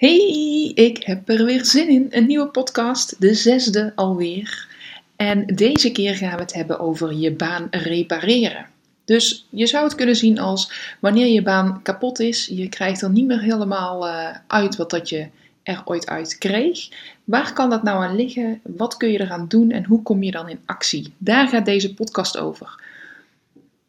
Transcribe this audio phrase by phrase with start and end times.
[0.00, 2.06] Hey, ik heb er weer zin in.
[2.10, 4.68] Een nieuwe podcast, de zesde alweer.
[5.16, 8.66] En deze keer gaan we het hebben over je baan repareren.
[9.04, 13.10] Dus je zou het kunnen zien als wanneer je baan kapot is, je krijgt er
[13.10, 15.26] niet meer helemaal uh, uit wat dat je
[15.62, 16.88] er ooit uit kreeg.
[17.24, 18.60] Waar kan dat nou aan liggen?
[18.62, 21.12] Wat kun je eraan doen en hoe kom je dan in actie?
[21.18, 22.82] Daar gaat deze podcast over.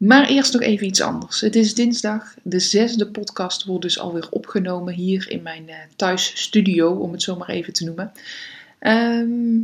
[0.02, 1.40] Maar eerst nog even iets anders.
[1.40, 2.34] Het is dinsdag.
[2.42, 7.36] De zesde podcast wordt dus alweer opgenomen hier in mijn uh, thuisstudio, om het zo
[7.36, 8.12] maar even te noemen.
[8.78, 9.58] Ehm,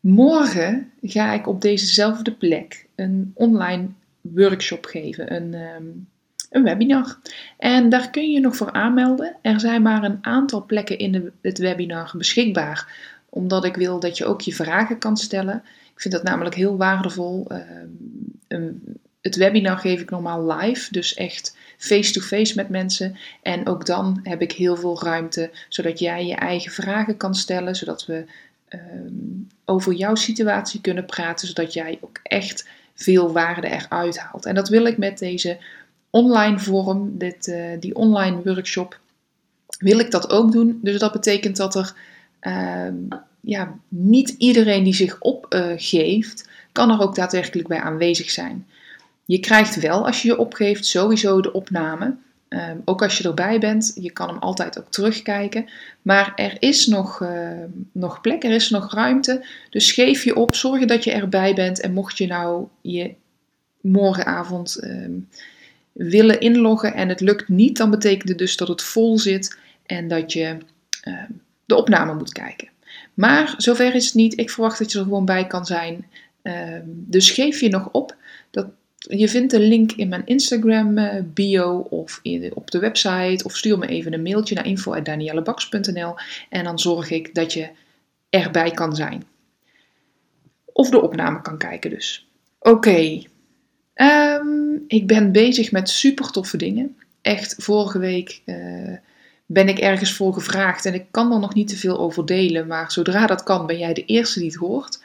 [0.00, 3.86] morgen ga ik op dezezelfde plek een online
[4.20, 5.84] workshop geven, een, ehm,
[6.50, 7.18] een webinar.
[7.58, 9.36] En daar kun je nog voor aanmelden.
[9.42, 12.94] Er zijn maar een aantal plekken in het webinar beschikbaar,
[13.28, 15.62] omdat ik wil dat je ook je vragen kan stellen.
[15.94, 17.46] Ik vind dat namelijk heel waardevol.
[17.52, 17.58] Uh,
[18.48, 23.16] een het webinar geef ik normaal live, dus echt face-to-face met mensen.
[23.42, 27.76] En ook dan heb ik heel veel ruimte, zodat jij je eigen vragen kan stellen,
[27.76, 28.24] zodat we
[28.68, 28.80] ehm,
[29.64, 34.46] over jouw situatie kunnen praten, zodat jij ook echt veel waarde eruit haalt.
[34.46, 35.58] En dat wil ik met deze
[36.10, 38.98] online vorm, dit, uh, die online workshop,
[39.78, 40.78] wil ik dat ook doen.
[40.82, 41.94] Dus dat betekent dat er
[42.40, 48.66] uh, ja, niet iedereen die zich opgeeft, uh, kan er ook daadwerkelijk bij aanwezig zijn.
[49.26, 52.16] Je krijgt wel, als je je opgeeft, sowieso de opname.
[52.48, 55.68] Um, ook als je erbij bent, je kan hem altijd ook terugkijken.
[56.02, 57.50] Maar er is nog, uh,
[57.92, 59.46] nog plek, er is nog ruimte.
[59.70, 61.80] Dus geef je op, zorg dat je erbij bent.
[61.80, 63.14] En mocht je nou je
[63.80, 65.28] morgenavond um,
[65.92, 70.08] willen inloggen en het lukt niet, dan betekent het dus dat het vol zit en
[70.08, 70.56] dat je
[71.64, 72.68] de opname moet kijken.
[73.14, 74.38] Maar zover is het niet.
[74.38, 76.06] Ik verwacht dat je er gewoon bij kan zijn.
[76.86, 78.14] dus geef je nog op.
[78.50, 78.66] Dat
[79.08, 82.20] je vindt de link in mijn Instagram eh, bio of
[82.54, 83.44] op de website.
[83.44, 86.14] Of stuur me even een mailtje naar info.daniellebaks.nl
[86.48, 87.68] en dan zorg ik dat je
[88.30, 89.24] erbij kan zijn.
[90.64, 92.28] Of de opname kan kijken dus.
[92.58, 93.22] Oké,
[93.94, 96.96] ehm, ik ben bezig met super toffe dingen.
[97.22, 98.96] Echt, vorige week uh,
[99.46, 102.66] ben ik ergens voor gevraagd en ik kan er nog niet te veel over delen.
[102.66, 105.02] Maar zodra dat kan, ben jij de eerste die het hoort.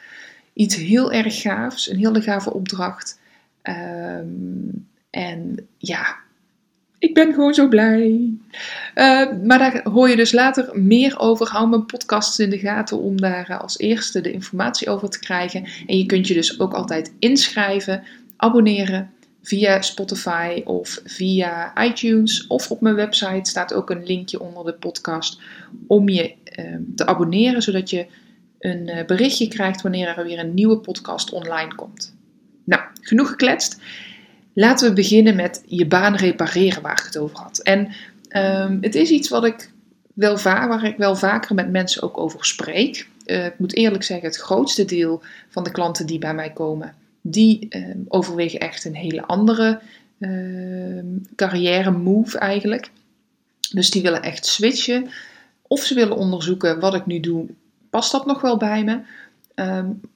[0.52, 3.20] Iets heel erg gaafs, een hele gave opdracht.
[3.62, 6.16] Um, en ja,
[7.02, 8.30] ik ben gewoon zo blij.
[8.94, 11.48] Uh, maar daar hoor je dus later meer over.
[11.48, 15.18] Hou mijn podcasts in de gaten om daar eh, als eerste de informatie over te
[15.18, 15.64] krijgen.
[15.86, 18.02] En je kunt je dus ook altijd inschrijven,
[18.36, 19.10] abonneren
[19.42, 22.46] via Spotify of via iTunes.
[22.46, 25.40] Of op mijn website staat ook een linkje onder de podcast
[25.86, 28.06] om je uh, te abonneren, zodat je
[28.58, 32.11] een uh, berichtje krijgt wanneer er weer een nieuwe podcast online komt.
[32.64, 33.80] Nou, genoeg gekletst.
[34.54, 37.58] Laten we beginnen met je baan repareren, waar ik het over had.
[37.58, 37.88] En
[38.36, 39.70] um, het is iets wat ik
[40.14, 43.08] wel va waar ik wel vaker met mensen ook over spreek.
[43.26, 46.94] Uh, ik moet eerlijk zeggen, het grootste deel van de klanten die bij mij komen,
[47.20, 49.80] die uh, overwegen echt een hele andere
[50.18, 51.02] uh,
[51.36, 52.90] carrière move eigenlijk.
[53.72, 55.10] Dus die willen echt switchen.
[55.62, 57.46] Of ze willen onderzoeken wat ik nu doe,
[57.90, 59.00] past dat nog wel bij me?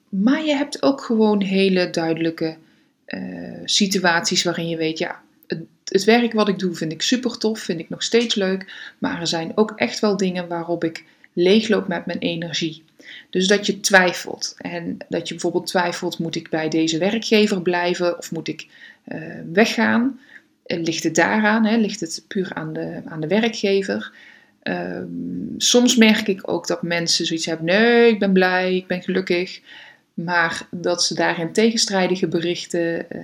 [0.09, 2.57] Maar je hebt ook gewoon hele duidelijke
[3.07, 7.37] uh, situaties waarin je weet, ja, het, het, werk wat ik doe vind ik super
[7.37, 8.91] tof, vind ik nog steeds leuk.
[8.97, 11.03] Maar er zijn ook echt wel dingen waarop ik
[11.33, 12.83] leegloop met mijn energie.
[13.29, 14.55] Dus dat je twijfelt.
[14.57, 18.67] En dat je bijvoorbeeld twijfelt, moet ik bij deze werkgever blijven of moet ik
[19.07, 19.21] uh,
[19.53, 20.19] weggaan?
[20.65, 21.65] Ligt het daaraan?
[21.65, 21.77] Hè?
[21.77, 24.11] Ligt het puur aan de, aan de werkgever?
[24.63, 29.01] Um, soms merk ik ook dat mensen zoiets hebben: nee, ik ben blij, ik ben
[29.01, 29.61] gelukkig
[30.23, 33.21] maar dat ze daarin tegenstrijdige berichten uh,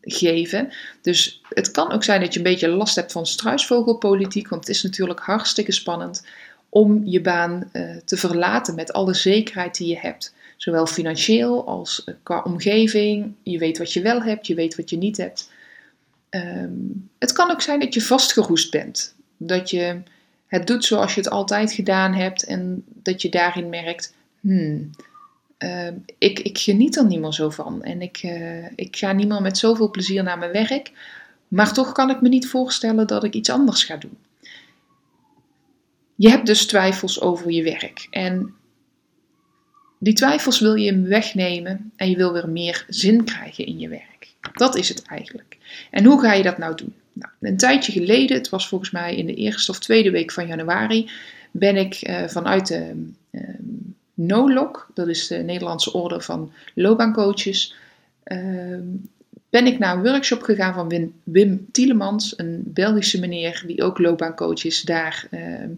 [0.00, 0.72] geven.
[1.02, 4.76] Dus het kan ook zijn dat je een beetje last hebt van struisvogelpolitiek, want het
[4.76, 6.26] is natuurlijk hartstikke spannend
[6.68, 10.34] om je baan uh, te verlaten met alle zekerheid die je hebt.
[10.56, 13.34] Zowel financieel als uh, qua omgeving.
[13.42, 15.50] Je weet wat je wel hebt, je weet wat je niet hebt.
[16.30, 19.14] Um, het kan ook zijn dat je vastgeroest bent.
[19.36, 20.02] Dat je
[20.46, 24.90] het doet zoals je het altijd gedaan hebt en dat je daarin merkt, hmm,
[25.64, 27.82] uh, ik, ik geniet er niet meer zo van.
[27.82, 30.92] En ik, uh, ik ga niet meer met zoveel plezier naar mijn werk.
[31.48, 34.16] Maar toch kan ik me niet voorstellen dat ik iets anders ga doen.
[36.14, 38.06] je hebt dus twijfels over je werk.
[38.10, 38.54] En
[39.98, 44.34] die twijfels wil je wegnemen en je wil weer meer zin krijgen in je werk.
[44.52, 45.58] Dat is het eigenlijk.
[45.90, 46.94] En hoe ga je dat nou doen?
[47.12, 50.46] Nou, een tijdje geleden, het was volgens mij in de eerste of tweede week van
[50.46, 51.10] januari,
[51.50, 53.42] ben ik uh, vanuit de uh,
[54.26, 57.74] NOLOC, dat is de Nederlandse Orde van Loopbaancoaches,
[58.24, 58.78] uh,
[59.50, 63.98] ben ik naar een workshop gegaan van Wim, Wim Tielemans, een Belgische meneer die ook
[63.98, 65.70] loopbaancoach is daar ehm,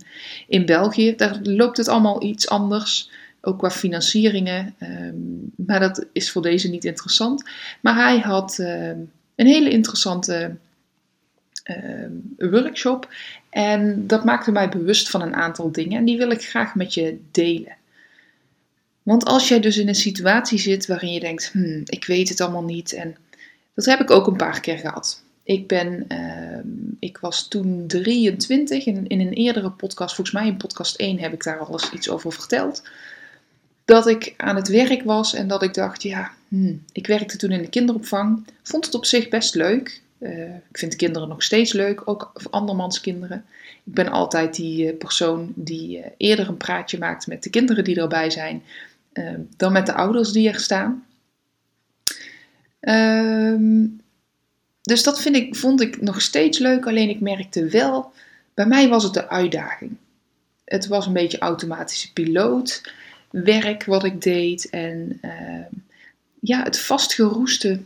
[0.48, 1.16] in België.
[1.16, 3.10] Daar loopt het allemaal iets anders,
[3.40, 5.14] ook qua financieringen, ehm,
[5.56, 7.50] maar dat is voor deze niet interessant.
[7.80, 10.56] Maar hij had een hele interessante
[12.36, 13.08] workshop
[13.50, 16.94] en dat maakte mij bewust van een aantal dingen en die wil ik graag met
[16.94, 17.76] je delen.
[19.02, 22.40] Want als jij dus in een situatie zit waarin je denkt, hmm, ik weet het
[22.40, 23.16] allemaal niet en
[23.74, 25.22] dat heb ik ook een paar keer gehad.
[25.44, 30.56] Ik, ben, uh, ik was toen 23 en in een eerdere podcast, volgens mij in
[30.56, 32.82] podcast 1 heb ik daar al eens iets over verteld.
[33.84, 37.50] Dat ik aan het werk was en dat ik dacht, ja, hmm, ik werkte toen
[37.50, 38.46] in de kinderopvang.
[38.62, 40.00] Vond het op zich best leuk.
[40.18, 43.44] Uh, ik vind kinderen nog steeds leuk, ook andermans kinderen.
[43.84, 47.84] Ik ben altijd die uh, persoon die uh, eerder een praatje maakt met de kinderen
[47.84, 48.62] die erbij zijn,
[49.56, 51.04] dan met de ouders die er staan.
[52.80, 54.00] Um,
[54.82, 58.12] dus dat vind ik, vond ik nog steeds leuk, alleen ik merkte wel,
[58.54, 59.96] bij mij was het de uitdaging.
[60.64, 65.78] Het was een beetje automatische pilootwerk wat ik deed en uh,
[66.40, 67.80] ja, het vastgeroeste.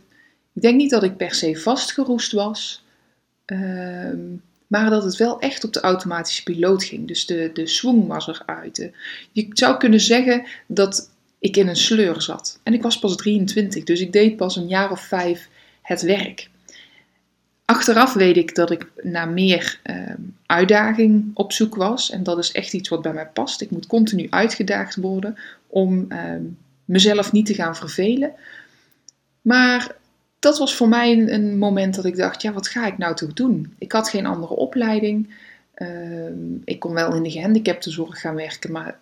[0.53, 2.85] Ik denk niet dat ik per se vastgeroest was,
[4.67, 7.07] maar dat het wel echt op de automatische piloot ging.
[7.07, 8.89] Dus de, de swing was eruit.
[9.31, 11.09] Je zou kunnen zeggen dat
[11.39, 12.59] ik in een sleur zat.
[12.63, 15.49] En ik was pas 23, dus ik deed pas een jaar of vijf
[15.81, 16.49] het werk.
[17.65, 20.13] Achteraf weet ik dat ik naar meer uh,
[20.45, 22.09] uitdaging op zoek was.
[22.09, 23.61] En dat is echt iets wat bij mij past.
[23.61, 25.37] Ik moet continu uitgedaagd worden
[25.67, 26.19] om uh,
[26.85, 28.31] mezelf niet te gaan vervelen.
[29.41, 29.95] Maar
[30.39, 33.33] dat was voor mij een, moment dat ik dacht: ja, wat ga ik nou toch
[33.33, 33.75] doen?
[33.77, 35.35] Ik had geen andere opleiding.
[35.75, 35.87] Uh,
[36.63, 38.99] ik kon wel in de gehandicaptenzorg gaan werken, maar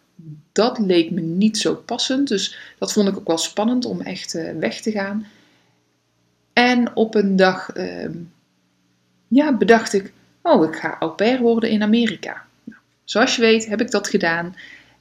[0.51, 2.27] dat leek me niet zo passend.
[2.27, 5.27] Dus dat vond ik ook wel spannend om echt uh, weg te gaan.
[6.53, 8.09] En op een dag uh,
[9.27, 12.45] ja, bedacht ik, oh, ik ga au pair worden in Amerika.
[12.63, 14.55] Nou, zoals je weet heb ik dat gedaan.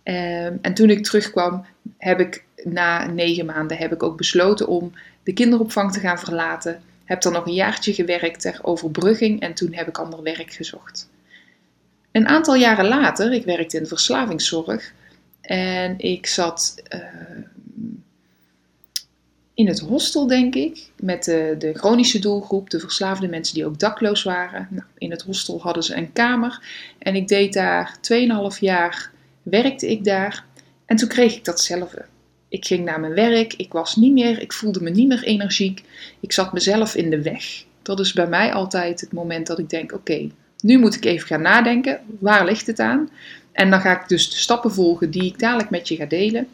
[0.05, 1.64] Uh, en toen ik terugkwam,
[1.99, 6.82] heb ik na negen maanden heb ik ook besloten om de kinderopvang te gaan verlaten.
[7.05, 11.08] Heb dan nog een jaartje gewerkt ter overbrugging en toen heb ik ander werk gezocht.
[12.12, 14.93] Een aantal jaren later, ik werkte in verslavingszorg,
[15.46, 17.00] en ik zat uh,
[19.55, 23.79] in het hostel, denk ik, met de, de, chronische doelgroep, de verslaafde mensen die ook
[23.79, 24.69] dakloos waren.
[24.70, 26.62] Nou, in het hostel hadden ze een kamer
[26.99, 27.99] en ik deed daar
[28.55, 29.11] 2,5 jaar,
[29.43, 30.44] werkte ik daar.
[30.87, 32.05] En toen kreeg ik datzelfde.
[32.49, 35.82] Ik ging naar mijn werk, ik was niet meer, ik voelde me niet meer energiek.
[36.20, 37.64] Ik zat mezelf in de weg.
[37.82, 40.31] Dat is bij mij altijd het moment dat ik denk: oké,
[40.61, 42.00] nu moet ik even gaan nadenken.
[42.19, 43.11] Waar ligt het aan?
[43.55, 46.49] En dan ga ik dus de stappen volgen die ik dadelijk met je ga delen.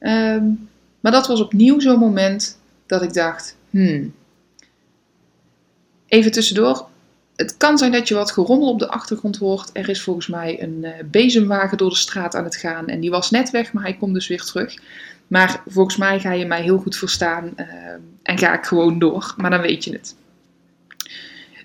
[0.00, 0.68] Um,
[1.00, 4.14] maar dat was opnieuw zo'n moment dat ik dacht: hmm.
[6.06, 6.86] Even tussendoor.
[7.36, 9.70] Het kan zijn dat je wat gerommel op de achtergrond hoort.
[9.72, 12.86] Er is volgens mij een uh, bezemwagen door de straat aan het gaan.
[12.86, 14.78] En die was net weg, maar hij komt dus weer terug.
[15.26, 17.52] Maar volgens mij ga je mij heel goed verstaan.
[17.56, 17.66] Uh,
[18.22, 19.34] en ga ik gewoon door.
[19.36, 20.14] Maar dan weet je het.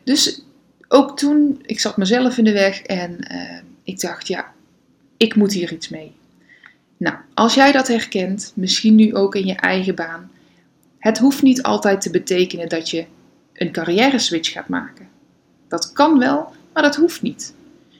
[0.03, 0.41] Dus
[0.87, 4.53] ook toen, ik zat mezelf in de weg en uh, ik dacht, ja,
[5.17, 6.11] ik moet hier iets mee.
[6.97, 10.31] Nou, als jij dat herkent, misschien nu ook in je eigen baan,
[10.99, 13.05] het hoeft niet altijd te betekenen dat je
[13.53, 15.07] een carrière switch gaat maken.
[15.67, 17.53] Dat kan wel, maar dat hoeft niet.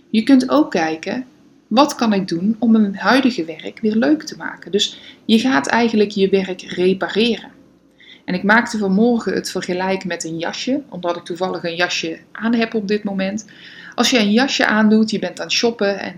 [0.10, 1.26] Je kunt ook kijken,
[1.68, 4.72] wat kan ik doen om mijn huidige werk weer leuk te maken?
[4.72, 7.52] Dus je gaat eigenlijk je werk repareren.
[8.26, 12.54] En ik maakte vanmorgen het vergelijk met een jasje, omdat ik toevallig een jasje aan
[12.54, 13.46] heb op dit moment.
[13.96, 16.16] Als je een jasje aandoet, je bent aan het shoppen en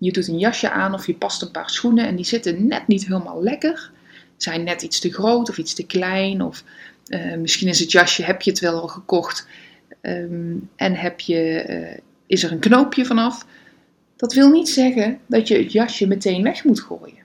[0.00, 2.86] je doet een jasje aan of je past een paar schoenen en die zitten net
[2.86, 3.90] niet helemaal lekker.
[4.36, 6.42] Zijn net iets te groot of iets te klein.
[6.42, 6.64] Of
[7.08, 9.46] uh, misschien is het jasje, heb je het wel al gekocht
[10.02, 13.46] um, en heb je, uh, is er een knoopje vanaf.
[14.16, 17.18] Dat wil niet zeggen dat je het jasje meteen weg moet gooien.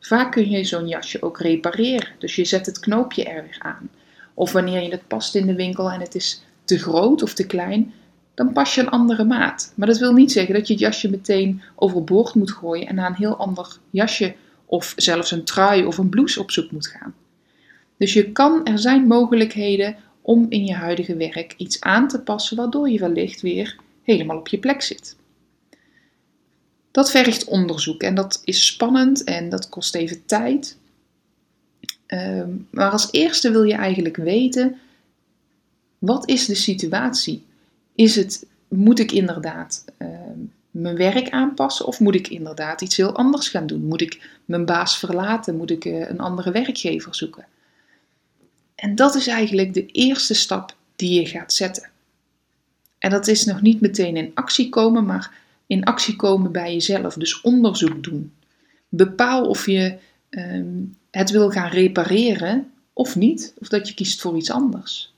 [0.00, 2.08] Vaak kun je zo'n jasje ook repareren.
[2.18, 3.90] Dus je zet het knoopje er weer aan.
[4.34, 7.46] Of wanneer je het past in de winkel en het is te groot of te
[7.46, 7.92] klein,
[8.36, 9.72] dan pas je een andere maat.
[9.74, 13.10] Maar dat wil niet zeggen dat je het jasje meteen overboord moet gooien en naar
[13.10, 14.34] een heel ander jasje
[14.66, 17.14] of zelfs een trui of een blouse op zoek moet gaan.
[17.96, 22.56] Dus je kan, er zijn mogelijkheden om in je huidige werk iets aan te passen
[22.56, 25.16] waardoor je wellicht weer helemaal op je plek zit.
[26.90, 30.78] Dat vergt onderzoek en dat is spannend en dat kost even tijd.
[32.06, 34.78] Ehm, maar als eerste wil je eigenlijk weten,
[35.98, 37.44] wat is de situatie?
[37.96, 40.38] Is het, moet ik inderdaad ehm,
[40.70, 43.84] mijn werk aanpassen of moet ik inderdaad iets heel anders gaan doen?
[43.84, 45.56] Moet ik mijn baas verlaten?
[45.56, 47.46] Moet ik uh, een andere werkgever zoeken?
[48.74, 51.90] En dat is eigenlijk de eerste stap die je gaat zetten.
[52.98, 55.32] En dat is nog niet meteen in actie komen, maar
[55.66, 57.14] in actie komen bij jezelf.
[57.14, 58.32] Dus onderzoek doen.
[58.88, 59.98] Bepaal of je
[60.30, 65.14] ehm, het wil gaan repareren of niet, of dat je kiest voor iets anders.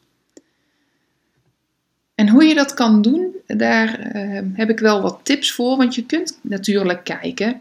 [2.19, 5.95] En hoe je dat kan doen, daar ehm, heb ik wel wat tips voor, want
[5.95, 7.61] je kunt natuurlijk kijken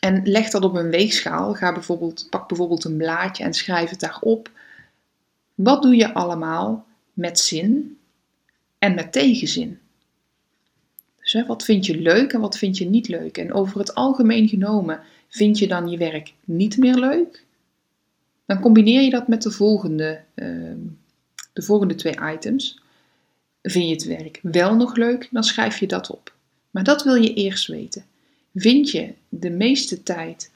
[0.00, 1.54] en leg dat op een weegschaal.
[1.54, 4.50] Ga bijvoorbeeld, pak bijvoorbeeld een blaadje en schrijf het daarop.
[5.54, 7.98] Wat doe je allemaal met zin
[8.78, 9.78] en met tegenzin?
[11.20, 13.38] Dus wat vind je leuk en wat vind je niet leuk?
[13.38, 17.44] En over het algemeen genomen, vind je dan je werk niet meer leuk?
[18.46, 20.78] Dan combineer je dat met de volgende, ehm,
[21.52, 22.86] de volgende twee items.
[23.70, 26.34] Vind je het werk wel nog leuk, dan schrijf je dat op.
[26.70, 28.04] Maar dat wil je eerst weten.
[28.54, 30.50] Vind je de meeste tijd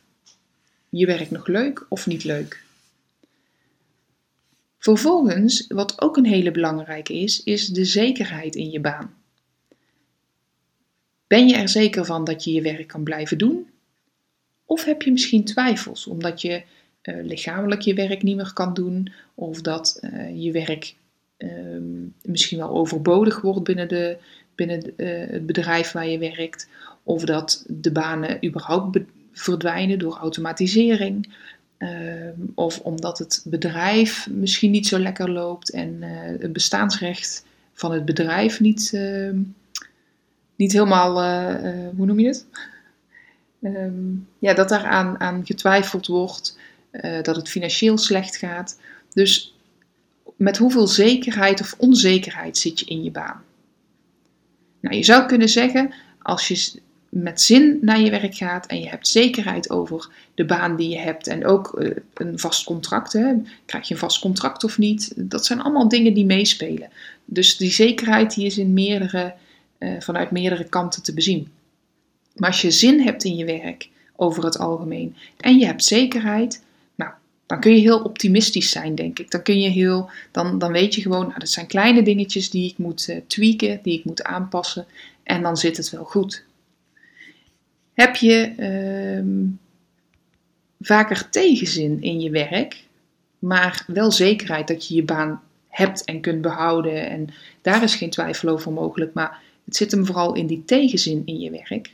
[0.88, 2.62] je werk nog leuk of niet leuk?
[4.78, 9.14] Vervolgens, wat ook een hele belangrijke is, is de zekerheid in je baan.
[11.26, 13.66] Ben je er zeker van dat je je werk kan blijven doen?
[14.64, 16.62] Of heb je misschien twijfels omdat je
[17.02, 20.95] uh, lichamelijk je werk niet meer kan doen, of dat uh, je werk
[21.43, 21.51] uh,
[22.23, 24.17] misschien wel overbodig wordt binnen, de,
[24.55, 26.69] binnen uh, het bedrijf waar je werkt,
[27.03, 28.99] of dat de banen überhaupt
[29.33, 31.35] verdwijnen door automatisering,
[31.79, 36.03] ehm, of omdat het bedrijf misschien niet zo lekker loopt en
[36.41, 39.39] het bestaansrecht van het bedrijf niet ehm,
[40.63, 42.47] niet helemaal, uh, hoe noem je het?
[43.61, 44.85] Um, ja, dat daar
[45.19, 46.59] aan, getwijfeld wordt,
[47.23, 48.79] dat het financieel slecht gaat.
[49.13, 49.55] Dus
[50.37, 53.43] met hoeveel zekerheid of onzekerheid zit je in je baan?
[54.81, 58.89] Nou, je zou kunnen zeggen, als je met zin naar je werk gaat en je
[58.89, 63.35] hebt zekerheid over de baan die je hebt en ook uh, een vast contract, hè,
[63.67, 66.89] krijg je een vast contract of niet, dat zijn allemaal dingen die meespelen.
[67.25, 69.35] Dus die zekerheid die is in meerdere
[69.79, 71.49] uh, vanuit meerdere kanten te bezien.
[72.37, 76.62] Maar als je zin hebt in je werk over het algemeen en je hebt zekerheid,
[77.47, 79.31] dan kun je heel optimistisch zijn, denk ik.
[79.31, 82.71] Dan kun je heel, dan, dan weet je gewoon, nou, dat zijn kleine dingetjes die
[82.71, 84.87] ik moet uh, tweaken, die ik moet aanpassen
[85.23, 86.45] en dan zit het wel goed.
[87.95, 89.47] Heb je uh,
[90.81, 92.85] vaker tegenzin in je werk,
[93.39, 97.29] maar wel zekerheid dat je je baan hebt en kunt behouden en
[97.63, 101.41] daar is geen twijfel over mogelijk, maar het zit hem vooral in die tegenzin in
[101.41, 101.91] je werk.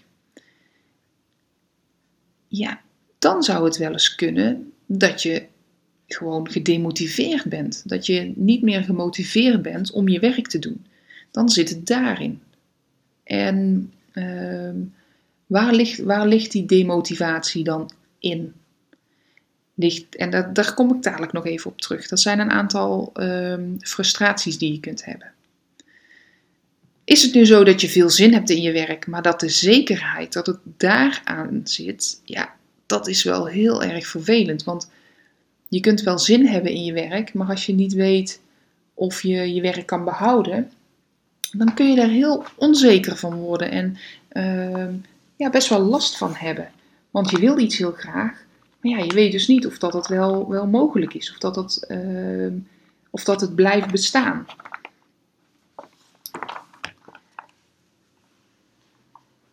[2.49, 2.81] Ja,
[3.19, 5.47] dan zou het wel eens kunnen dat je
[6.07, 7.83] gewoon gedemotiveerd bent.
[7.85, 10.87] Dat je niet meer gemotiveerd bent om je werk te doen.
[11.31, 12.41] Dan zit het daarin.
[13.25, 14.71] En uh,
[15.47, 18.53] waar, ligt, waar ligt die demotivatie dan in?
[19.75, 22.09] Ligt, en daar kom ik dadelijk nog even op terug.
[22.09, 25.33] Dat zijn een aantal uh, frustraties die je kunt hebben.
[27.05, 29.49] Is het nu zo dat je veel zin hebt in je werk, maar dat de
[29.49, 32.57] zekerheid dat het daaraan zit, ja,
[32.89, 34.65] dat is wel heel erg vervelend.
[34.65, 34.91] Want
[35.69, 38.41] je kunt wel zin hebben in je werk, maar als je niet weet
[38.95, 40.71] of je je werk kan behouden,
[41.53, 43.97] dan kun je daar heel onzeker van worden en
[44.33, 44.95] uh,
[45.37, 46.71] ja, best wel last van hebben.
[47.11, 48.45] Want je wil iets heel graag,
[48.81, 51.57] maar ja, je weet dus niet of dat het wel, wel mogelijk is, of dat
[51.57, 52.53] het, uh,
[53.11, 54.47] of dat het blijft bestaan.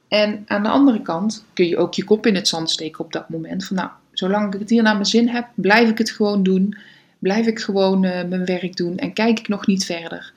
[0.08, 3.12] En aan de andere kant kun je ook je kop in het zand steken op
[3.14, 3.66] dat moment.
[3.66, 6.78] Van nou, zolang ik het hier naar mijn zin heb, blijf ik het gewoon doen.
[7.20, 10.34] Blijf ik gewoon uh, mijn werk doen en kijk ik nog niet verder.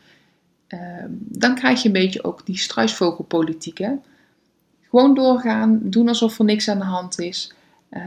[0.69, 0.81] Uh,
[1.19, 3.79] dan krijg je een beetje ook die struisvogelpolitiek.
[3.79, 3.93] Hè?
[4.91, 7.53] Gewoon doorgaan, doen alsof er niks aan de hand is.
[7.91, 8.01] Uh,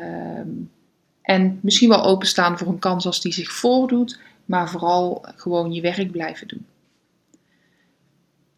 [1.22, 5.82] en misschien wel openstaan voor een kans als die zich voordoet, maar vooral gewoon je
[5.82, 6.65] werk blijven doen.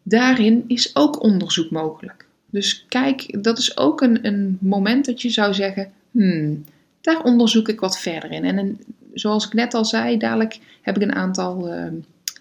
[0.02, 2.26] Daarin is ook onderzoek mogelijk.
[2.54, 6.64] Dus kijk, dat is ook een, een moment dat je zou zeggen: hmm,
[7.00, 8.44] daar onderzoek ik wat verder in.
[8.44, 8.78] En
[9.14, 11.86] zoals ik net al zei, dadelijk heb ik een aantal uh,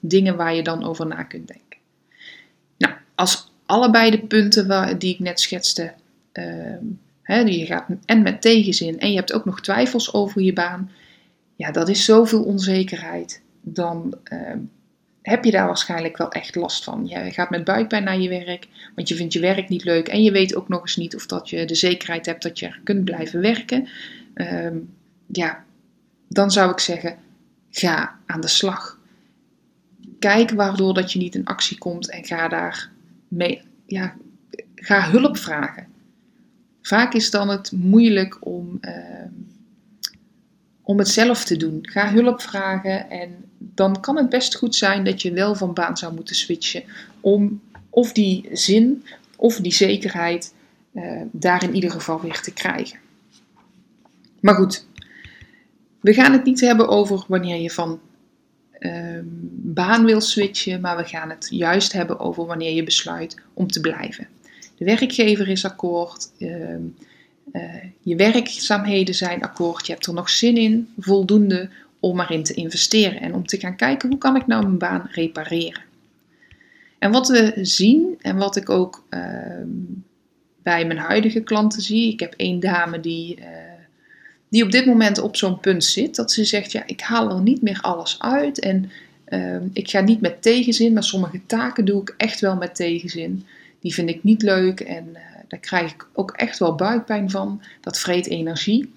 [0.01, 1.79] dingen waar je dan over na kunt denken.
[2.77, 5.93] Nou, als allebei de punten waar, die ik net schetste,
[6.33, 6.75] uh,
[7.21, 10.91] hè, je gaat en met tegenzin en je hebt ook nog twijfels over je baan,
[11.55, 13.41] ja, dat is zoveel onzekerheid.
[13.61, 14.39] Dan uh,
[15.23, 17.07] heb je daar waarschijnlijk wel echt last van.
[17.07, 20.23] Je gaat met buikpijn naar je werk, want je vindt je werk niet leuk en
[20.23, 22.81] je weet ook nog eens niet of dat je de zekerheid hebt dat je er
[22.83, 23.87] kunt blijven werken.
[24.33, 24.77] Ehm,
[25.27, 25.63] ja,
[26.27, 27.17] dan zou ik zeggen,
[27.69, 28.99] ga aan de slag.
[30.19, 32.89] Kijk waardoor dat je niet in actie komt en ga daar
[33.27, 34.15] mee, ja,
[34.75, 35.87] ga hulp vragen.
[36.81, 39.29] Vaak is dan het moeilijk om, ehm,
[40.83, 41.79] om het zelf te doen.
[41.81, 45.97] Ga hulp vragen en dan kan het best goed zijn dat je wel van baan
[45.97, 46.83] zou moeten switchen
[47.19, 49.03] om of die zin
[49.35, 50.53] of die zekerheid
[50.93, 52.99] uh, daar in ieder geval weer te krijgen.
[54.39, 54.85] Maar goed,
[55.99, 57.99] we gaan het niet hebben over wanneer je van
[58.79, 59.25] ehm,
[59.61, 63.79] baan wil switchen, maar we gaan het juist hebben over wanneer je besluit om te
[63.79, 64.27] blijven.
[64.77, 66.79] De werkgever is akkoord, ehm, eh,
[68.01, 71.69] je werkzaamheden zijn akkoord, je hebt er nog zin in, voldoende
[71.99, 75.07] om erin te investeren en om te gaan kijken hoe kan ik nou mijn baan
[75.11, 75.81] repareren.
[76.99, 79.67] En wat we zien en wat ik ook ehm,
[80.63, 83.45] bij mijn huidige klanten zie, ik heb één dame die, uh,
[84.49, 87.41] die op dit moment op zo'n punt zit dat ze zegt, ja, ik haal er
[87.41, 88.91] niet meer alles uit en
[89.25, 93.45] ehm, ik ga niet met tegenzin, maar sommige taken doe ik echt wel met tegenzin.
[93.79, 97.61] Die vind ik niet leuk en uh, daar krijg ik ook echt wel buikpijn van.
[97.81, 98.93] Dat vreet energie.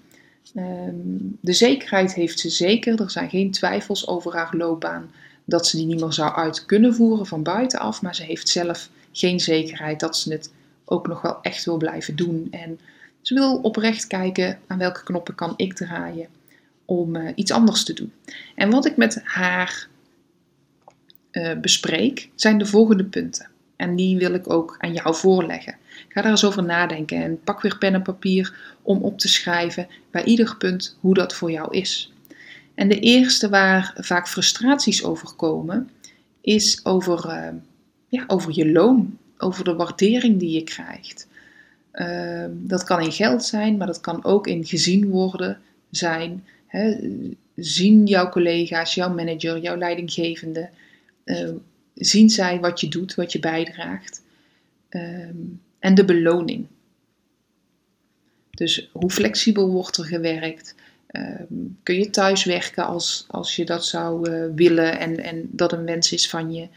[0.55, 0.95] Ehm,
[1.39, 3.01] de zekerheid heeft ze zeker.
[3.01, 5.11] Er zijn geen twijfels over haar loopbaan
[5.45, 8.01] dat ze die niet meer zou uit kunnen voeren van buitenaf.
[8.01, 10.51] Maar ze heeft zelf geen zekerheid dat ze het
[10.85, 12.47] ook nog wel echt wil blijven doen.
[12.51, 12.79] En
[13.21, 16.27] ze wil oprecht kijken aan welke knoppen kan ik draaien
[16.85, 18.13] om uh, iets anders te doen.
[18.55, 19.87] En wat ik met haar
[21.31, 23.49] uh, bespreek zijn de volgende punten.
[23.75, 25.75] En die wil ik ook aan jou voorleggen.
[26.07, 29.87] Ga daar eens over nadenken en pak weer pen en papier om op te schrijven
[30.11, 32.11] bij ieder punt hoe dat voor jou is.
[32.75, 35.89] En de eerste waar vaak frustraties over komen,
[36.41, 37.47] is over, uh,
[38.07, 41.27] ja, over je loon, over de waardering die je krijgt.
[41.93, 46.43] Uh, dat kan in geld zijn, maar dat kan ook in gezien worden zijn.
[46.67, 46.95] Hè.
[47.55, 50.69] Zien jouw collega's, jouw manager, jouw leidinggevende,
[51.25, 51.49] uh,
[51.93, 54.21] zien zij wat je doet, wat je bijdraagt.
[54.89, 56.67] Um, en de beloning.
[58.49, 60.75] Dus hoe flexibel wordt er gewerkt?
[61.11, 65.71] Um, kun je thuis werken als, als je dat zou uh, willen en, en dat
[65.71, 66.67] een wens is van je?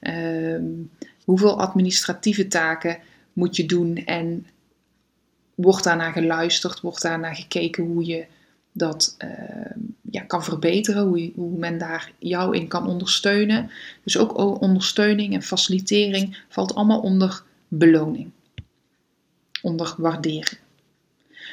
[0.00, 0.90] Um,
[1.24, 2.98] hoeveel administratieve taken
[3.32, 4.46] moet je doen en
[5.54, 8.26] wordt daarnaar geluisterd, wordt daarnaar gekeken hoe je
[8.72, 9.30] dat uh,
[10.10, 13.70] ja, kan verbeteren, hoe, hoe men daar jou in kan ondersteunen.
[14.04, 18.30] Dus ook ondersteuning en facilitering valt allemaal onder beloning
[19.62, 20.58] onder waarderen.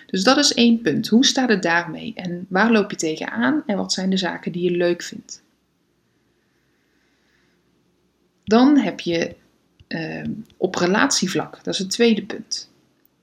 [0.06, 1.08] Dus dat is één punt.
[1.08, 4.72] Hoe staat het daarmee en waar loop je tegenaan en wat zijn de zaken die
[4.72, 5.43] je leuk vindt?
[8.43, 9.36] Dan heb je
[9.88, 10.24] uh,
[10.58, 12.70] op relatievlak, dat is het tweede punt.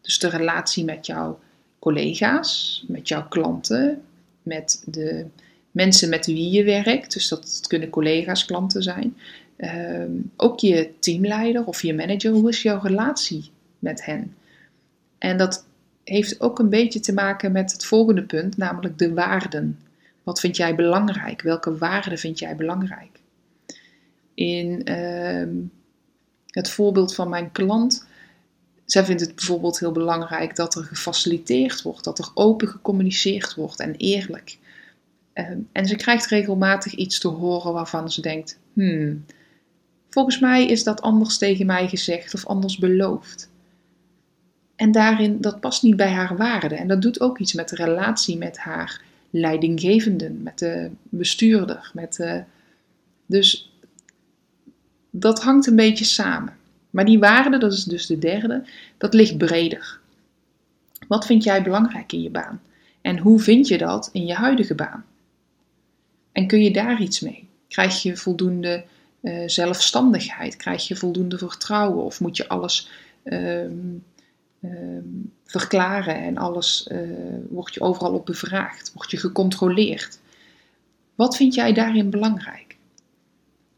[0.00, 1.40] Dus de relatie met jouw
[1.78, 4.02] collega's, met jouw klanten,
[4.42, 5.26] met de
[5.70, 7.12] mensen met wie je werkt.
[7.12, 9.16] Dus dat kunnen collega's, klanten zijn.
[9.58, 10.04] Uh,
[10.36, 12.32] ook je teamleider of je manager.
[12.32, 14.34] Hoe is jouw relatie met hen?
[15.24, 15.66] En dat
[16.02, 19.80] heeft ook een beetje te maken met het volgende punt, namelijk de waarden.
[20.22, 21.42] Wat vind jij belangrijk?
[21.42, 23.20] Welke waarden vind jij belangrijk?
[24.34, 25.64] In uh,
[26.46, 28.06] het voorbeeld van mijn klant,
[28.84, 33.80] zij vindt het bijvoorbeeld heel belangrijk dat er gefaciliteerd wordt, dat er open gecommuniceerd wordt
[33.80, 34.58] en eerlijk.
[35.34, 39.24] Uh, en ze krijgt regelmatig iets te horen waarvan ze denkt: hmm,
[40.10, 43.52] volgens mij is dat anders tegen mij gezegd of anders beloofd.
[44.76, 46.74] En daarin, dat past niet bij haar waarde.
[46.74, 51.90] En dat doet ook iets met de relatie met haar leidinggevenden, met de bestuurder.
[51.94, 52.44] Met
[53.26, 53.72] dus
[55.10, 56.56] dat hangt een beetje samen.
[56.90, 58.64] Maar die waarde, dat is dus de derde,
[58.98, 59.98] dat ligt breder.
[61.08, 62.60] Wat vind jij belangrijk in je baan?
[63.00, 65.04] En hoe vind je dat in je huidige baan?
[66.32, 67.48] En kun je daar iets mee?
[67.68, 68.84] Krijg je voldoende
[69.20, 70.56] uh, zelfstandigheid?
[70.56, 72.04] Krijg je voldoende vertrouwen?
[72.04, 72.90] Of moet je alles
[73.24, 73.70] uh,
[74.64, 75.08] Ehm,
[75.44, 76.98] verklaren en alles uh,
[77.48, 80.18] word je overal op bevraagd, word je gecontroleerd.
[81.14, 82.76] Wat vind jij daarin belangrijk?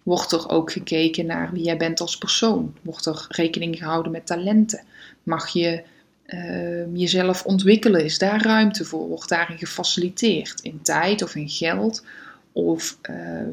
[0.02, 2.74] Wordt er ook gekeken naar wie jij bent als persoon?
[2.82, 4.84] Wordt er rekening gehouden met talenten?
[5.22, 5.82] Mag je
[6.26, 8.04] uh, jezelf ontwikkelen?
[8.04, 9.08] Is daar ruimte voor?
[9.08, 10.60] Wordt daarin gefaciliteerd?
[10.60, 12.04] In tijd of in geld?
[12.52, 13.48] Of uh,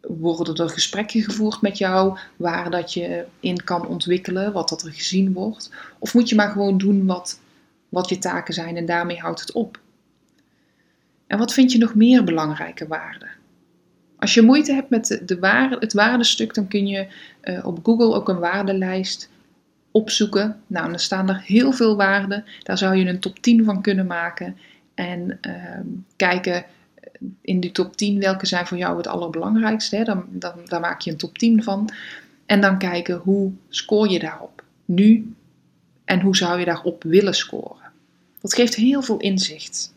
[0.00, 4.92] worden er gesprekken gevoerd met jou waar dat je in kan ontwikkelen, wat dat er
[4.92, 5.70] gezien wordt?
[5.98, 7.40] Of moet je maar gewoon doen wat,
[7.88, 9.80] wat je taken zijn en daarmee houdt het op?
[11.26, 13.28] En wat vind je nog meer belangrijke waarden?
[14.16, 17.06] Als je moeite hebt met de waarde, het waardestuk, dan kun je
[17.44, 19.30] uh, op Google ook een waardelijst
[19.90, 20.60] opzoeken.
[20.66, 22.44] Nou, dan staan er heel veel waarden.
[22.62, 24.56] Daar zou je een top 10 van kunnen maken.
[24.94, 25.80] En uh,
[26.16, 26.64] kijken
[27.40, 29.96] in die top 10 welke zijn voor jou het allerbelangrijkste.
[29.96, 30.04] Hè?
[30.04, 31.90] Dan, dan, daar maak je een top 10 van.
[32.46, 35.34] En dan kijken hoe scoor je daarop nu
[36.04, 37.92] en hoe zou je daarop willen scoren.
[38.40, 39.92] Dat geeft heel veel inzicht.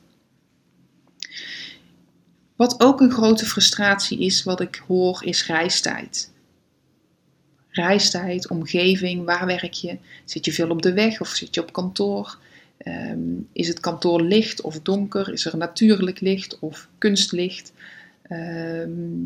[2.55, 6.31] Wat ook een grote frustratie is, wat ik hoor, is reistijd.
[7.69, 9.97] Reistijd, omgeving, waar werk je?
[10.25, 12.37] Zit je veel op de weg of zit je op kantoor?
[12.83, 13.19] Ehm,
[13.51, 15.33] is het kantoor licht of donker?
[15.33, 17.73] Is er natuurlijk licht of kunstlicht?
[18.21, 19.25] Ehm,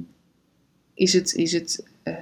[0.94, 2.14] is het, is het uh,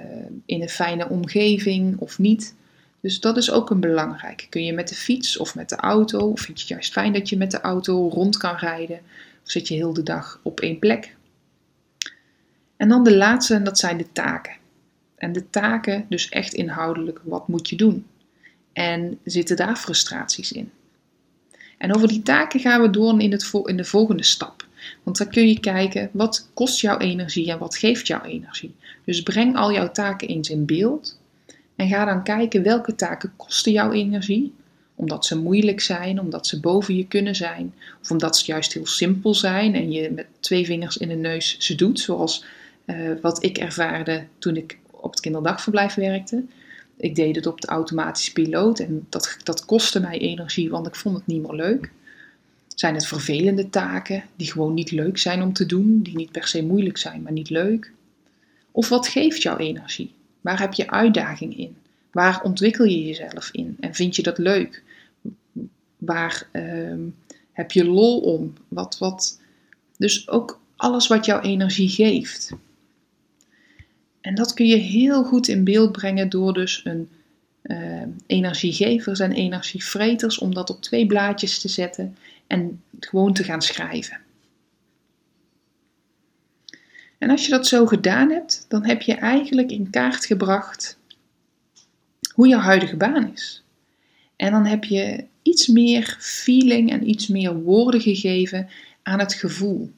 [0.46, 2.54] in een fijne omgeving of niet?
[3.00, 4.48] Dus dat is ook een belangrijke.
[4.48, 7.12] Kun je met de fiets of met de auto, of vind je het juist fijn
[7.12, 8.98] dat je met de auto rond kan rijden?
[9.44, 11.14] Of zit je heel de dag op één plek?
[12.76, 14.56] En dan de laatste, en dat zijn de taken.
[15.16, 18.06] En de taken, dus echt inhoudelijk, wat moet je doen?
[18.72, 20.70] En zitten daar frustraties in?
[21.76, 24.66] En over die taken gaan we door in, het, in de volgende stap.
[25.02, 28.74] Want dan kun je kijken, wat kost jouw energie en wat geeft jouw energie?
[29.04, 31.18] Dus breng al jouw taken eens in beeld.
[31.76, 34.54] En ga dan kijken welke taken kosten jouw energie.
[34.94, 37.74] Omdat ze moeilijk zijn, omdat ze boven je kunnen zijn.
[38.02, 41.58] Of omdat ze juist heel simpel zijn en je met twee vingers in de neus
[41.58, 42.00] ze doet.
[42.00, 42.44] Zoals
[42.86, 46.44] uh, wat ik ervaarde toen ik op het kinderdagverblijf werkte.
[46.96, 50.94] Ik deed het op de automatische piloot en dat, dat kostte mij energie, want ik
[50.94, 51.90] vond het niet meer leuk.
[52.74, 56.46] Zijn het vervelende taken die gewoon niet leuk zijn om te doen, die niet per
[56.46, 57.92] se moeilijk zijn, maar niet leuk?
[58.70, 60.12] Of wat geeft jouw energie?
[60.40, 61.76] Waar heb je uitdaging in?
[62.10, 64.82] Waar ontwikkel je jezelf in en vind je dat leuk?
[65.98, 66.94] Waar uh,
[67.52, 68.52] heb je lol om?
[68.68, 69.40] Wat, wat,
[69.96, 72.52] dus ook alles wat jouw energie geeft.
[74.26, 77.08] En dat kun je heel goed in beeld brengen door dus een
[77.62, 83.62] uh, energiegevers en energievreters, om dat op twee blaadjes te zetten en gewoon te gaan
[83.62, 84.20] schrijven.
[87.18, 90.98] En als je dat zo gedaan hebt, dan heb je eigenlijk in kaart gebracht
[92.34, 93.62] hoe je huidige baan is.
[94.36, 98.68] En dan heb je iets meer feeling en iets meer woorden gegeven
[99.02, 99.92] aan het gevoel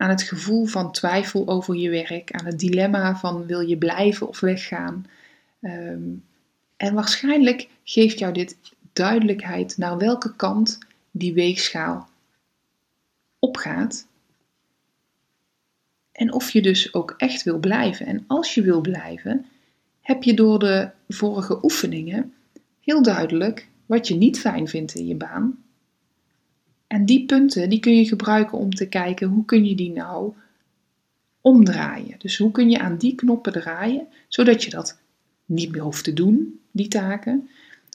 [0.00, 4.28] aan het gevoel van twijfel over je werk, aan het dilemma van wil je blijven
[4.28, 5.06] of weggaan.
[5.60, 6.08] Ehm,
[6.76, 8.56] en waarschijnlijk geeft jou dit
[8.92, 10.78] duidelijkheid naar welke kant
[11.10, 12.08] die weegschaal
[13.38, 14.06] opgaat.
[16.12, 18.06] En of je dus ook echt wil blijven.
[18.06, 19.46] En als je wil blijven,
[20.00, 22.34] heb je door de vorige oefeningen
[22.80, 25.58] heel duidelijk wat je niet fijn vindt in je baan
[26.90, 30.32] en die punten die kun je gebruiken om te kijken hoe kun je die nou
[31.40, 32.14] omdraaien.
[32.18, 34.98] Dus hoe kun je aan die knoppen draaien, zodat je dat
[35.44, 37.48] niet meer hoeft te doen, die taken.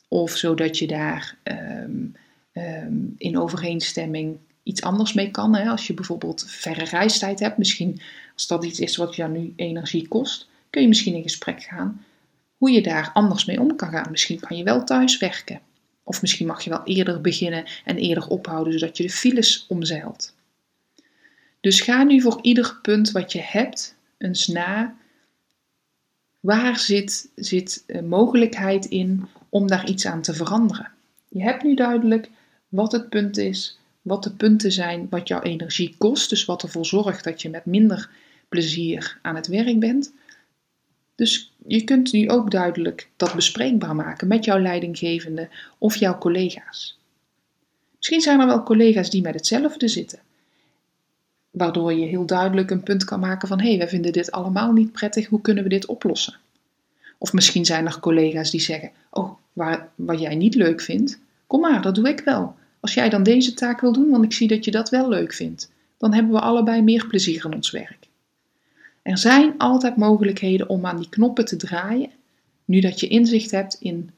[0.08, 2.05] Of zodat je daar ehm,
[2.51, 5.55] ehm, in overeenstemming iets anders mee kan.
[5.55, 5.69] Hè?
[5.69, 8.01] Als je bijvoorbeeld verre reistijd hebt, misschien
[8.34, 12.05] als dat iets is wat jou nu energie kost, kun je misschien in gesprek gaan
[12.58, 14.12] hoe je daar anders mee om kan gaan.
[14.12, 15.60] Misschien kan je wel thuis werken.
[16.07, 20.33] Of misschien mag je wel eerder beginnen en eerder ophouden, zodat je de files omzeilt.
[21.61, 24.95] Dus ga nu voor ieder punt wat je hebt eens na.
[26.39, 30.91] Waar zit, zit mogelijkheid in om daar iets aan te veranderen?
[31.29, 32.29] Je hebt nu duidelijk
[32.67, 36.85] wat het punt is, wat de punten zijn, wat jouw energie kost, dus wat ervoor
[36.85, 38.09] zorgt dat je met minder
[38.49, 40.13] plezier aan het werk bent.
[41.15, 46.99] Dus je kunt nu ook duidelijk dat bespreekbaar maken met jouw leidinggevende of jouw collega's.
[47.95, 50.19] Misschien zijn er wel collega's die met hetzelfde zitten,
[51.51, 54.71] waardoor je heel duidelijk een punt kan maken van hé, hey, wij vinden dit allemaal
[54.71, 56.36] niet prettig, hoe kunnen we dit oplossen?
[57.17, 61.60] Of misschien zijn er collega's die zeggen, oh, waar, wat jij niet leuk vindt, kom
[61.60, 62.56] maar, dat doe ik wel.
[62.80, 65.34] Als jij dan deze taak wil doen, want ik zie dat je dat wel leuk
[65.34, 68.04] vindt, dan hebben we allebei meer plezier in ons werk.
[69.05, 72.09] Er zijn altijd mogelijkheden om aan die knoppen te draaien,
[72.65, 74.11] nu dat je inzicht hebt in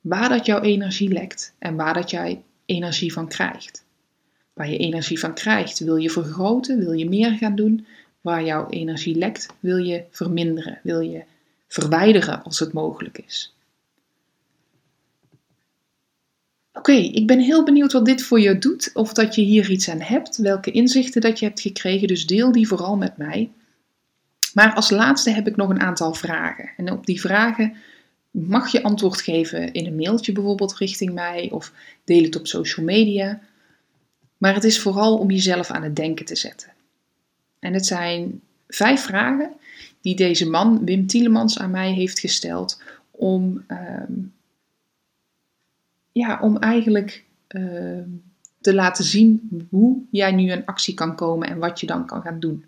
[0.00, 3.84] waar dat jouw energie lekt en waar dat jij energie van krijgt.
[4.52, 7.86] Waar je energie van krijgt, wil je vergroten, wil je meer gaan doen.
[8.20, 11.22] Waar jouw energie lekt, wil je verminderen, wil je
[11.68, 13.54] verwijderen als het mogelijk is.
[16.72, 19.88] Oké, ik ben heel benieuwd wat dit voor je doet, of dat je hier iets
[19.88, 23.50] aan hebt, welke inzichten dat je hebt gekregen, dus deel die vooral met mij.
[24.58, 26.70] Maar als laatste heb ik nog een aantal vragen.
[26.76, 27.76] En op die vragen
[28.30, 31.72] mag je antwoord geven in een mailtje bijvoorbeeld richting mij of
[32.04, 33.40] deel het op social media.
[34.36, 36.72] Maar het is vooral om jezelf aan het denken te zetten.
[37.58, 39.52] En het zijn vijf vragen
[40.00, 44.12] die deze man, Wim Tielemans, aan mij heeft gesteld om, ehm,
[46.12, 48.08] ja, om eigenlijk ehm,
[48.60, 52.22] te laten zien hoe jij nu in actie kan komen en wat je dan kan
[52.22, 52.64] gaan doen.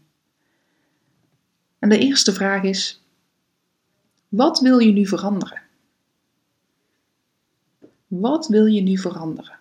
[1.81, 3.01] En de eerste vraag is:
[4.29, 5.63] wat wil je nu veranderen?
[8.07, 9.59] Wat wil je nu veranderen?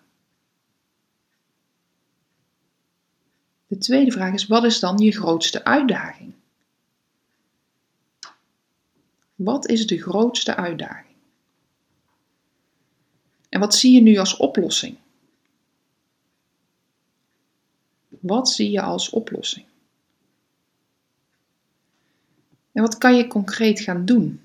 [3.66, 6.34] De tweede vraag is: wat is dan je grootste uitdaging?
[9.34, 11.16] Wat is de grootste uitdaging?
[13.48, 14.96] En wat zie je nu als oplossing?
[18.08, 19.69] Wat zie je als oplossing?
[22.72, 24.40] En wat kan je concreet gaan doen?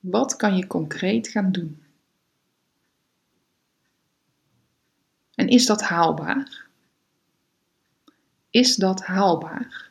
[0.00, 1.82] Wat kan je concreet gaan doen?
[5.34, 6.66] En is dat haalbaar?
[8.50, 9.90] Is dat haalbaar?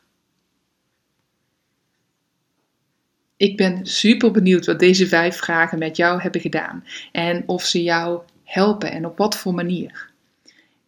[3.38, 7.84] Ik ben super benieuwd wat deze vijf vragen met jou hebben gedaan en of ze
[7.84, 10.11] jou helpen en op wat voor manier.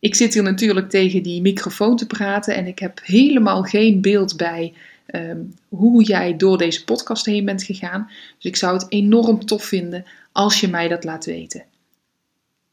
[0.03, 4.37] Ik zit hier natuurlijk tegen die microfoon te praten en ik heb helemaal geen beeld
[4.37, 4.73] bij
[5.05, 8.09] Ehm, hoe jij door deze podcast heen bent gegaan.
[8.35, 11.63] Dus ik zou het enorm tof vinden als je mij dat laat weten.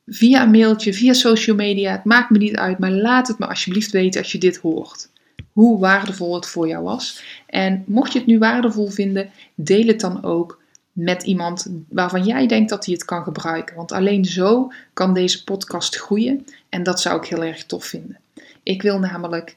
[0.07, 3.47] Via een mailtje, via social media, het maakt me niet uit, maar laat het me
[3.47, 5.09] alsjeblieft weten als je dit hoort.
[5.53, 7.23] Hoe waardevol het voor jou was.
[7.47, 10.60] En mocht je het nu waardevol vinden, deel het dan ook
[10.93, 13.77] met iemand waarvan jij denkt dat hij het kan gebruiken.
[13.77, 18.19] Want alleen zo kan deze podcast groeien en dat zou ik heel erg tof vinden.
[18.63, 19.57] Ik wil namelijk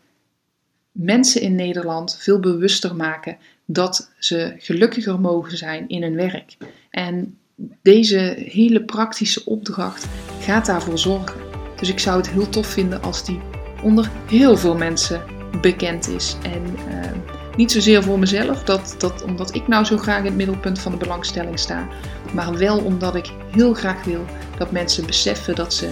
[0.91, 6.57] mensen in Nederland veel bewuster maken dat ze gelukkiger mogen zijn in hun werk.
[6.89, 7.37] En
[7.81, 10.07] deze hele praktische opdracht
[10.39, 11.41] gaat daarvoor zorgen.
[11.79, 13.39] Dus ik zou het heel tof vinden als die
[13.83, 15.23] onder heel veel mensen
[15.61, 16.35] bekend is.
[16.43, 20.35] En uh, niet zozeer voor mezelf, dat, dat, omdat ik nou zo graag in het
[20.35, 21.87] middelpunt van de belangstelling sta.
[22.33, 24.25] Maar wel omdat ik heel graag wil
[24.57, 25.91] dat mensen beseffen dat ze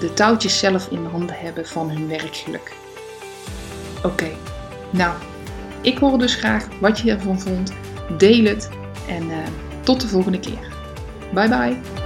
[0.00, 2.72] de touwtjes zelf in de handen hebben van hun werkgeluk.
[4.02, 4.30] Oké,
[4.90, 5.14] nou,
[5.80, 7.72] ik hoor dus graag wat je ervan vond.
[8.18, 8.70] Deel het
[9.08, 9.36] en uh,
[9.82, 10.72] tot de volgende keer.
[11.32, 12.05] Bye bye.